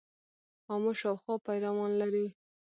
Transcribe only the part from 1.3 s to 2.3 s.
پیروان لري.